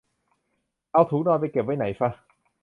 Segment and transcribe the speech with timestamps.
[0.93, 2.09] เอาถุงนอนไปเก็บไว้ไหนฟะ